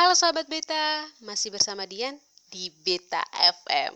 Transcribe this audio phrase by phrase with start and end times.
[0.00, 2.16] Halo sahabat Beta, masih bersama Dian
[2.48, 3.92] di Beta FM.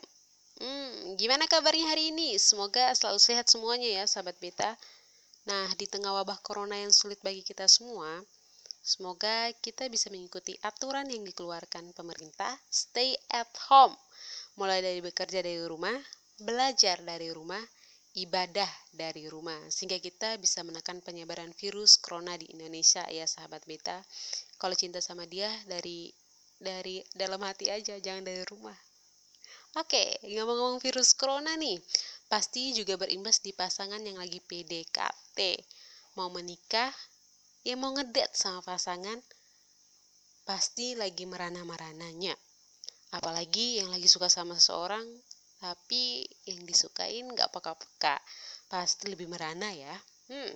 [0.60, 2.36] Hmm, gimana kabarnya hari ini?
[2.36, 4.76] Semoga selalu sehat semuanya ya sahabat Beta.
[5.48, 8.20] Nah, di tengah wabah corona yang sulit bagi kita semua,
[8.84, 13.96] semoga kita bisa mengikuti aturan yang dikeluarkan pemerintah, stay at home.
[14.60, 15.96] Mulai dari bekerja dari rumah,
[16.36, 17.64] belajar dari rumah,
[18.14, 23.98] ibadah dari rumah sehingga kita bisa menekan penyebaran virus corona di Indonesia ya sahabat beta
[24.60, 26.12] kalau cinta sama dia dari
[26.58, 28.76] dari dalam hati aja jangan dari rumah.
[29.74, 31.78] Oke ngomong-ngomong virus corona nih
[32.30, 35.38] pasti juga berimbas di pasangan yang lagi PDKT
[36.14, 36.94] mau menikah
[37.66, 39.18] ya mau ngedet sama pasangan
[40.46, 42.38] pasti lagi merana-merananya
[43.10, 45.02] apalagi yang lagi suka sama seseorang
[45.64, 48.20] tapi yang disukain gak peka-peka.
[48.68, 49.96] Pasti lebih merana ya.
[50.28, 50.52] Hmm.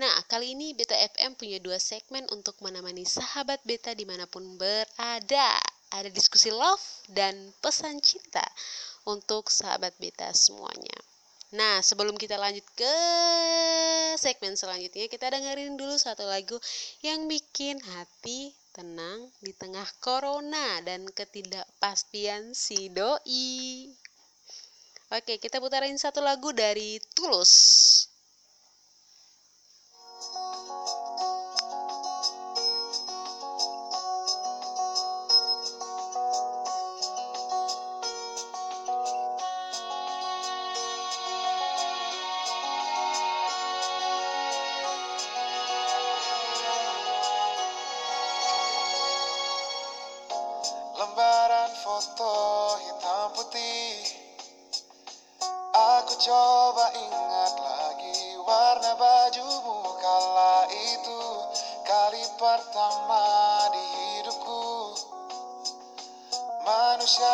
[0.00, 4.56] Nah kali ini Beta FM punya dua segmen untuk menemani sahabat Beta di mana pun
[4.56, 5.52] berada
[5.92, 6.80] ada diskusi love
[7.12, 8.48] dan pesan cinta
[9.04, 10.96] untuk sahabat Beta semuanya
[11.50, 12.96] Nah, sebelum kita lanjut ke
[14.14, 16.54] segmen selanjutnya, kita dengerin dulu satu lagu
[17.02, 23.90] yang bikin hati tenang di tengah corona dan ketidakpastian si doi.
[25.10, 27.99] Oke, kita putarin satu lagu dari Tulus.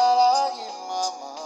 [0.07, 1.46] I like it, mama.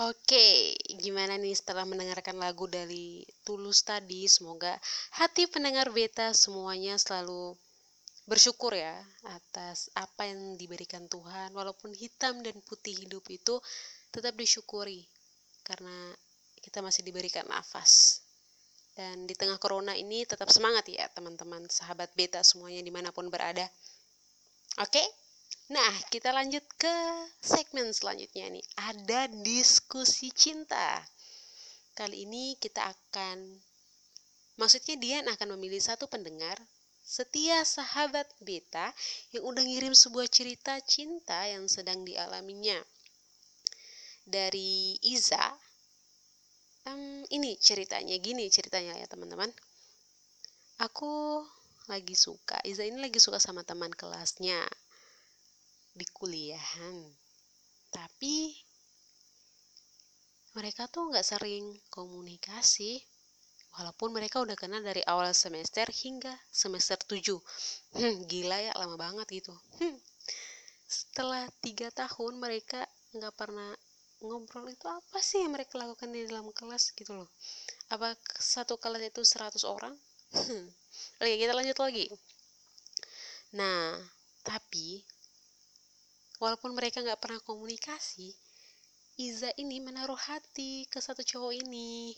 [0.00, 4.24] Oke, gimana nih setelah mendengarkan lagu dari Tulus tadi?
[4.24, 4.72] Semoga
[5.20, 7.52] hati pendengar beta semuanya selalu
[8.24, 8.96] bersyukur ya
[9.28, 11.52] atas apa yang diberikan Tuhan.
[11.52, 13.60] Walaupun hitam dan putih hidup itu
[14.08, 15.04] tetap disyukuri
[15.68, 16.16] karena
[16.64, 18.24] kita masih diberikan nafas.
[18.96, 23.28] Dan di tengah corona ini tetap semangat ya teman-teman sahabat beta semuanya di mana pun
[23.28, 23.68] berada.
[24.80, 25.04] Oke
[25.70, 26.96] nah kita lanjut ke
[27.38, 31.02] segmen selanjutnya nih ada diskusi cinta
[31.94, 33.60] kali ini kita akan
[34.58, 36.58] maksudnya Dian akan memilih satu pendengar
[37.10, 38.94] setia sahabat beta
[39.34, 42.78] yang udah ngirim sebuah cerita cinta yang sedang dialaminya.
[44.22, 45.42] Dari Iza,
[46.86, 49.50] um, ini ceritanya, gini ceritanya ya teman-teman.
[50.78, 51.42] Aku
[51.90, 54.62] lagi suka, Iza ini lagi suka sama teman kelasnya
[55.94, 56.96] di kuliahan.
[57.90, 58.54] Tapi
[60.54, 62.98] mereka tuh nggak sering komunikasi
[63.78, 67.38] walaupun mereka udah kenal dari awal semester hingga semester 7
[67.94, 69.98] hmm, gila ya lama banget gitu hmm.
[70.90, 72.82] setelah tiga tahun mereka
[73.14, 73.70] nggak pernah
[74.20, 77.30] ngobrol itu apa sih yang mereka lakukan di dalam kelas gitu loh
[77.94, 79.94] apa satu kelas itu 100 orang
[80.34, 80.66] hmm.
[81.22, 82.06] oke kita lanjut lagi
[83.54, 83.94] nah
[84.42, 85.06] tapi
[86.40, 88.32] walaupun mereka nggak pernah komunikasi
[89.20, 92.16] Iza ini menaruh hati ke satu cowok ini.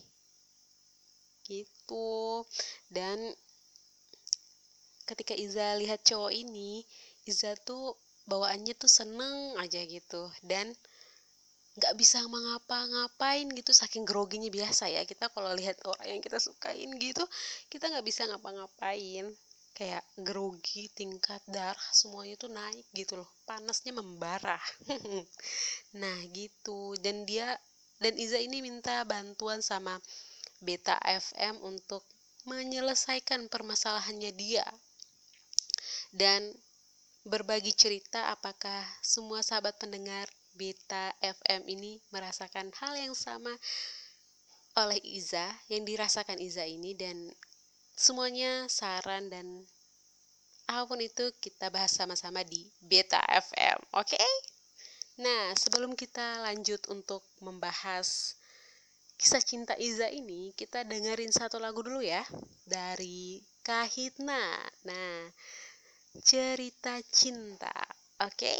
[1.43, 2.47] Gitu.
[2.87, 3.19] Dan
[5.03, 6.87] ketika Iza lihat cowok ini
[7.27, 7.99] Iza tuh
[8.31, 10.31] bawaannya tuh seneng aja gitu.
[10.47, 10.71] Dan
[11.75, 15.03] nggak bisa mengapa-ngapain gitu saking groginya biasa ya.
[15.03, 17.27] Kita kalau lihat orang yang kita sukain gitu
[17.67, 19.27] kita nggak bisa ngapa-ngapain
[19.73, 23.29] kayak grogi tingkat darah semuanya tuh naik gitu loh.
[23.49, 24.61] Panasnya membara
[26.01, 26.97] nah gitu.
[27.01, 27.57] Dan dia
[28.03, 29.97] dan Iza ini minta bantuan sama
[30.59, 32.03] Beta FM untuk
[32.51, 34.67] menyelesaikan permasalahannya dia.
[36.11, 36.51] Dan
[37.23, 43.55] berbagi cerita apakah semua sahabat pendengar Beta FM ini merasakan hal yang sama
[44.77, 46.99] oleh Iza yang dirasakan Iza ini.
[46.99, 47.31] Dan
[48.03, 49.47] semuanya saran dan
[50.67, 54.31] apa pun itu kita bahas sama-sama di Beta FM oke okay?
[55.23, 58.35] nah sebelum kita lanjut untuk membahas
[59.15, 62.27] kisah cinta Iza ini kita dengerin satu lagu dulu ya
[62.67, 64.59] dari Kahitna.
[64.91, 65.31] Nah,
[66.19, 67.71] cerita cinta.
[68.19, 68.43] Oke?
[68.43, 68.59] Okay?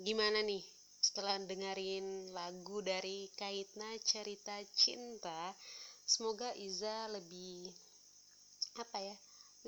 [0.00, 0.64] Gimana nih?
[1.04, 5.52] Setelah dengerin lagu dari Kaitna Cerita Cinta
[6.08, 7.68] semoga Iza lebih
[8.80, 9.12] apa ya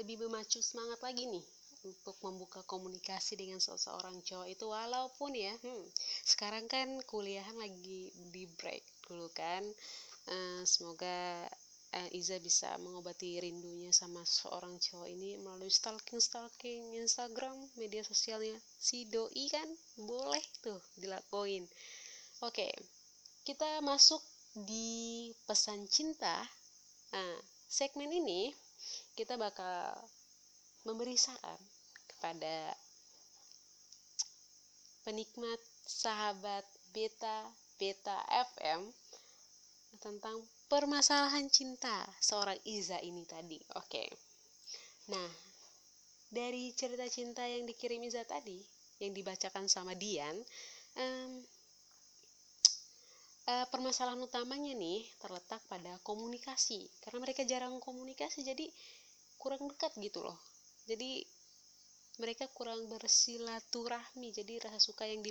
[0.00, 1.44] lebih memacu semangat lagi nih
[1.84, 5.84] untuk membuka komunikasi dengan seseorang cowok itu walaupun ya hmm,
[6.24, 9.60] sekarang kan kuliahan lagi di break dulu kan.
[10.32, 11.44] Uh, semoga
[11.96, 18.60] uh, Iza bisa mengobati rindunya sama seorang cowok ini melalui stalking stalking Instagram media sosialnya.
[18.76, 21.64] Si doi kan boleh tuh dilakuin.
[22.44, 22.68] Oke
[23.48, 24.20] kita masuk
[24.66, 26.44] di pesan cinta.
[27.16, 27.36] Nah
[27.66, 28.52] segmen ini
[29.16, 29.96] kita bakal
[30.84, 31.58] memberi saran
[32.10, 32.76] kepada
[35.06, 37.46] penikmat sahabat beta
[37.78, 38.18] beta
[38.54, 38.90] FM
[40.02, 43.58] tentang permasalahan cinta seorang Iza ini tadi.
[43.78, 44.04] Oke.
[45.10, 45.30] Nah,
[46.26, 48.58] dari cerita cinta yang dikirim Iza tadi,
[48.98, 50.34] yang dibacakan sama Dian,
[50.98, 51.32] um,
[53.46, 56.90] uh, permasalahan utamanya nih terletak pada komunikasi.
[56.98, 58.66] Karena mereka jarang komunikasi, jadi
[59.38, 60.38] kurang dekat gitu loh.
[60.90, 61.22] Jadi
[62.18, 65.30] mereka kurang bersilaturahmi, jadi rasa suka yang di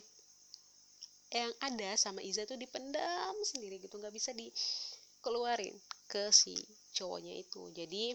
[1.34, 4.32] yang ada sama Iza tuh dipendam sendiri gitu nggak bisa
[5.26, 5.74] dikeluarin
[6.06, 6.54] ke si
[6.94, 7.66] cowoknya itu.
[7.74, 8.14] Jadi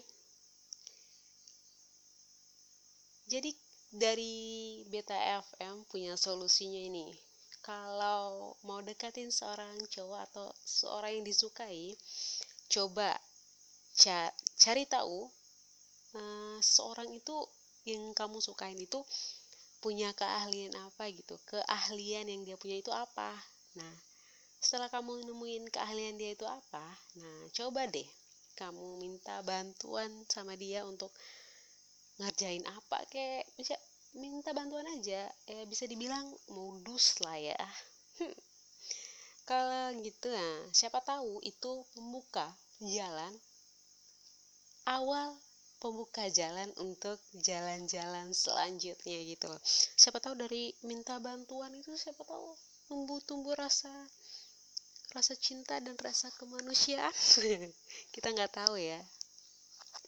[3.27, 3.51] jadi
[3.91, 4.35] dari
[4.87, 7.11] Beta FM punya solusinya ini.
[7.67, 11.99] Kalau mau deketin seorang cowok atau seorang yang disukai
[12.71, 13.19] coba
[13.99, 15.27] ca cari tahu
[16.15, 17.35] uh, seorang itu
[17.91, 19.03] yang kamu sukain itu
[19.83, 21.35] punya keahlian apa gitu.
[21.51, 23.35] Keahlian yang dia punya itu apa?
[23.75, 24.10] Nah
[24.61, 26.85] setelah kamu nemuin keahlian dia itu apa?
[27.17, 28.05] Nah coba deh
[28.61, 31.09] kamu minta bantuan sama dia untuk
[32.21, 33.73] ngerjain apa kayak bisa
[34.13, 35.25] minta bantuan aja.
[35.49, 37.57] Ya bisa dibilang modus lah ya.
[38.21, 38.37] Hmm.
[39.49, 42.53] kalau gitu nah siapa tahu itu membuka
[42.85, 43.33] jalan
[44.85, 45.41] awal
[45.81, 49.61] pembuka jalan untuk jalan-jalan selanjutnya gitu loh.
[49.97, 52.53] Siapa tahu dari minta bantuan itu siapa tahu
[52.85, 53.89] tumbuh tumbuh rasa
[55.11, 57.13] rasa cinta dan rasa kemanusiaan.
[58.15, 59.01] Kita nggak tahu ya.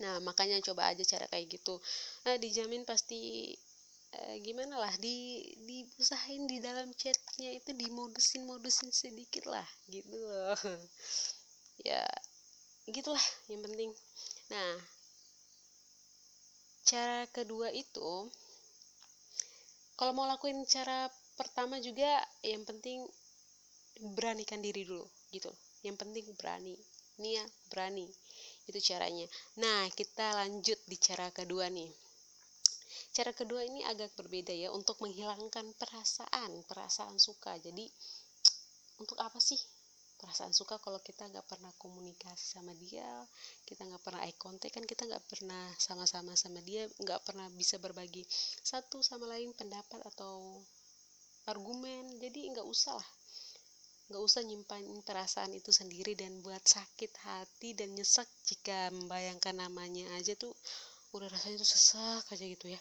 [0.02, 1.78] Nah makanya coba aja cara kayak gitu.
[2.26, 3.52] Nah dijamin pasti
[4.12, 10.56] eh, gimana lah di diusahain di dalam chatnya itu dimodusin modusin sedikit lah gitu loh.
[11.82, 12.04] Ya
[12.86, 13.90] gitulah yang penting.
[14.54, 14.70] Nah
[16.86, 18.30] cara kedua itu
[19.98, 23.02] kalau mau lakuin cara pertama juga yang penting
[24.02, 25.50] beranikan diri dulu gitu.
[25.86, 26.74] Yang penting berani.
[27.22, 28.06] Nih ya berani.
[28.66, 29.26] Itu caranya.
[29.62, 31.90] Nah kita lanjut di cara kedua nih.
[33.12, 37.54] Cara kedua ini agak berbeda ya untuk menghilangkan perasaan perasaan suka.
[37.62, 37.86] Jadi
[38.98, 39.58] untuk apa sih
[40.22, 43.26] perasaan suka kalau kita nggak pernah komunikasi sama dia
[43.66, 47.82] kita nggak pernah eye contact kan kita nggak pernah sama-sama sama dia nggak pernah bisa
[47.82, 48.22] berbagi
[48.62, 50.62] satu sama lain pendapat atau
[51.50, 52.22] argumen.
[52.22, 53.08] Jadi nggak usah lah
[54.12, 60.04] nggak usah nyimpan perasaan itu sendiri dan buat sakit hati dan nyesek jika membayangkan namanya
[60.20, 60.52] aja tuh
[61.16, 62.80] udah rasanya tuh sesak aja gitu ya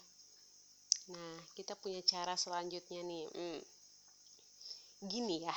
[1.15, 3.61] nah kita punya cara selanjutnya nih hmm.
[5.07, 5.55] gini ya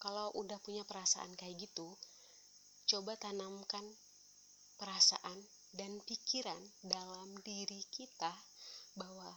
[0.00, 1.92] kalau udah punya perasaan kayak gitu
[2.88, 3.84] coba tanamkan
[4.80, 5.36] perasaan
[5.76, 8.32] dan pikiran dalam diri kita
[8.96, 9.36] bahwa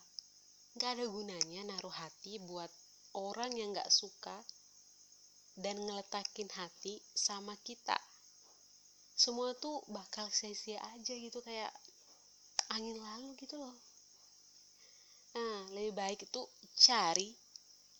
[0.80, 2.72] gak ada gunanya naruh hati buat
[3.13, 4.42] orang yang gak suka
[5.53, 7.98] dan ngeletakin hati sama kita.
[9.13, 11.69] Semua tuh bakal sia-sia aja gitu kayak
[12.74, 13.77] angin lalu gitu loh.
[15.38, 16.41] Nah lebih baik itu
[16.77, 17.33] cari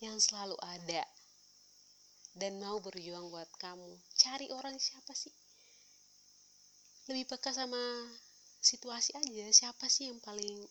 [0.02, 1.06] yang selalu ada
[2.34, 3.94] dan mau berjuang buat kamu.
[4.18, 5.34] Cari orang siapa sih?
[7.10, 7.80] Lebih peka sama
[8.58, 9.46] situasi aja.
[9.54, 10.66] Siapa sih yang paling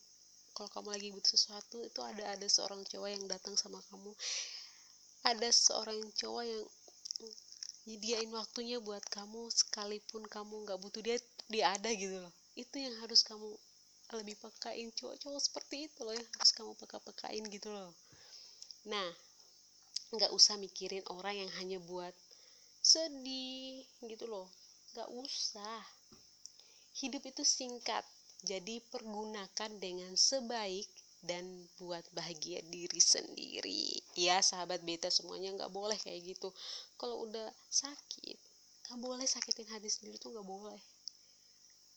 [0.53, 4.13] kalau kamu lagi butuh sesuatu itu ada ada seorang cowok yang datang sama kamu
[5.23, 6.65] ada seorang cowok yang
[7.87, 11.19] nyediain waktunya buat kamu sekalipun kamu nggak butuh dia
[11.51, 12.33] dia ada gitu loh.
[12.59, 13.55] Itu yang harus kamu
[14.13, 17.91] lebih pekain cowok-cowok seperti itu loh yang harus kamu peka-pekain gitu loh.
[18.87, 19.09] Nah
[20.13, 22.13] nggak usah mikirin orang yang hanya buat
[22.83, 24.51] sedih gitu loh.
[24.93, 25.83] Nggak usah.
[26.99, 28.05] Hidup itu singkat.
[28.43, 30.91] Jadi pergunakan dengan sebaik
[31.23, 34.03] dan buat bahagia diri sendiri.
[34.19, 36.51] Ya sahabat beta semuanya nggak boleh kayak gitu.
[36.99, 38.39] Kalau udah sakit
[38.91, 40.83] nggak boleh sakitin hati sendiri tuh nggak boleh.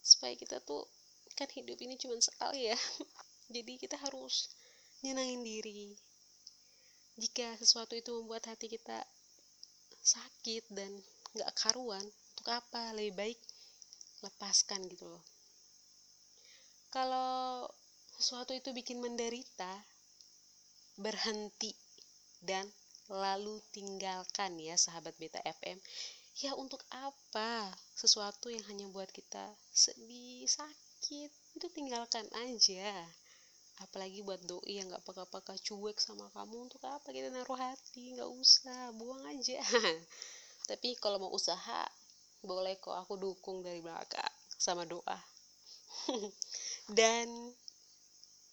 [0.06, 0.86] Supaya kita tuh
[1.34, 2.78] kan hidup ini cuma sekali ya.
[3.56, 4.54] Jadi kita harus
[5.02, 5.98] nyenangin diri.
[7.18, 9.02] Jika sesuatu itu membuat hati kita
[10.06, 11.02] sakit dan
[11.34, 12.06] nggak karuan
[12.38, 12.94] untuk apa?
[12.94, 13.40] Lebih baik
[14.22, 15.24] lepaskan gitu loh.
[16.94, 17.68] Kalau
[18.16, 19.84] sesuatu itu bikin menderita
[20.96, 21.76] berhenti
[22.40, 22.64] dan
[23.12, 25.78] lalu tinggalkan ya sahabat beta FM
[26.36, 27.72] ya untuk apa?
[27.96, 32.92] Sesuatu yang hanya buat kita sedih sakit itu tinggalkan aja.
[33.84, 38.16] Apalagi buat doi yang gak peka-peka cuek sama kamu untuk apa kita naruh hati?
[38.16, 39.60] Nggak usah buang aja.
[40.70, 41.84] Tapi kalau mau usaha
[42.44, 45.20] boleh kok aku dukung dari belakang sama doa.
[46.98, 47.28] Dan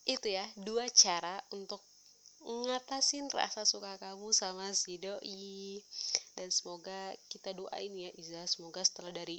[0.03, 1.79] itu ya dua cara untuk
[2.43, 5.79] ngatasin rasa suka kamu sama si doi.
[6.35, 8.43] Dan semoga kita doain ya Iza.
[8.51, 9.39] Semoga setelah dari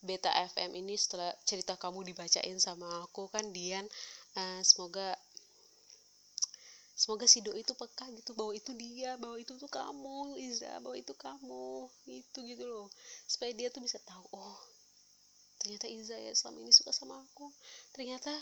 [0.00, 3.84] Beta FM ini setelah cerita kamu dibacain sama aku kan Dian
[4.32, 5.12] uh, semoga
[6.96, 8.34] semoga si doi itu peka gitu.
[8.34, 11.86] Bahwa itu dia bahwa itu tuh kamu Iza bahwa itu kamu.
[12.10, 12.88] Itu gitu loh.
[13.30, 14.58] Supaya dia tuh bisa tahu oh
[15.60, 17.52] ternyata Iza ya selama ini suka sama aku.
[17.92, 18.32] Ternyata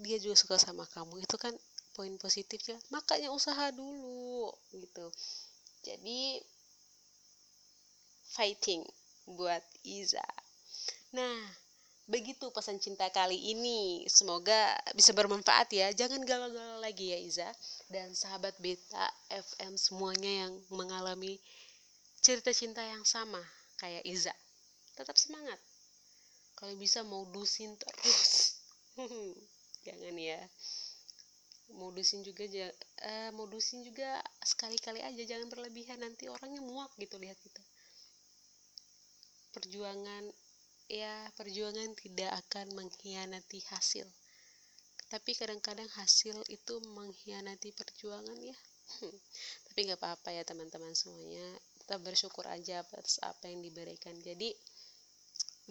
[0.00, 1.20] dia juga suka sama kamu.
[1.20, 1.52] Itu kan
[1.92, 2.80] poin positifnya.
[2.88, 5.06] Makanya usaha dulu gitu.
[5.84, 6.40] Jadi
[8.34, 8.82] fighting
[9.28, 10.24] buat Iza.
[11.12, 11.38] Nah
[12.08, 14.08] begitu pesan cinta kali ini.
[14.08, 15.92] Semoga bisa bermanfaat ya.
[15.92, 17.48] Jangan galau-galau lagi ya Iza.
[17.92, 21.36] Dan sahabat beta FM semuanya yang mengalami
[22.24, 23.44] cerita cinta yang sama
[23.76, 24.32] kayak Iza.
[24.96, 25.60] Tetap semangat
[26.58, 28.62] kalau bisa mau dusin terus.
[29.86, 30.40] Jangan ya.
[31.74, 35.98] Modusin juga uh, modusin juga sekali-kali aja jangan berlebihan.
[35.98, 37.64] Nanti orangnya muak gitu lihat kita
[39.54, 40.34] perjuangan
[40.90, 44.04] ya perjuangan tidak akan mengkhianati hasil.
[45.06, 48.58] Tapi kadang-kadang hasil itu mengkhianati perjuangan ya.
[49.70, 51.46] Tapi nggak apa-apa ya teman-teman semuanya.
[51.78, 54.18] Kita bersyukur aja atas apa yang diberikan.
[54.18, 54.50] Jadi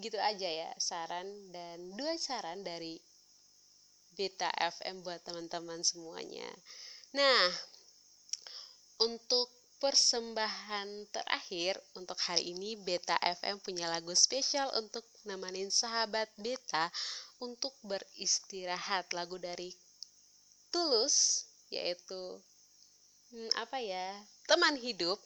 [0.02, 2.98] gitu aja ya saran dan dua saran dari
[4.14, 6.46] Beta FM buat teman-teman semuanya.
[7.18, 7.50] Nah,
[9.02, 9.50] untuk
[9.84, 16.88] persembahan terakhir untuk hari ini Beta FM punya lagu spesial untuk nemenin sahabat Beta
[17.44, 19.76] untuk beristirahat lagu dari
[20.72, 22.40] Tulus yaitu
[23.34, 25.20] hmm, apa ya teman hidup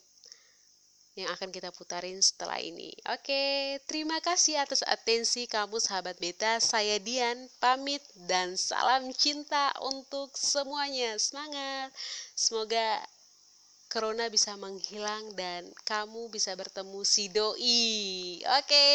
[1.18, 2.94] yang akan kita putarin setelah ini.
[3.10, 6.62] Oke, terima kasih atas atensi kamu sahabat beta.
[6.62, 8.00] Saya Dian, pamit
[8.30, 11.18] dan salam cinta untuk semuanya.
[11.18, 11.90] Semangat.
[12.38, 13.02] Semoga
[13.90, 18.38] corona bisa menghilang dan kamu bisa bertemu si doi.
[18.62, 18.86] Oke,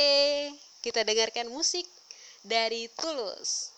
[0.79, 1.83] kita dengarkan musik
[2.39, 3.72] dari Tulus.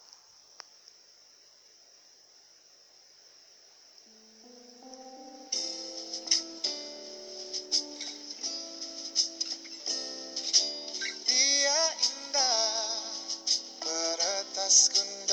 [14.75, 15.24] Rasa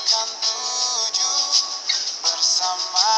[0.00, 1.44] satukan tujuh
[2.24, 3.12] Bersama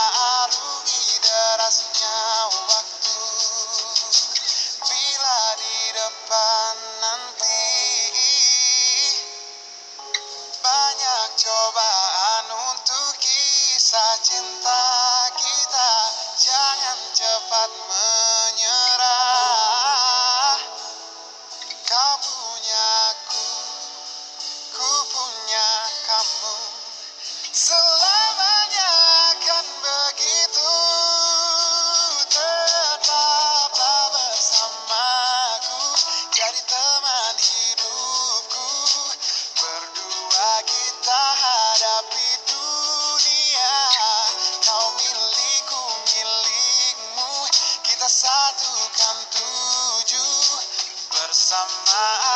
[51.64, 52.31] my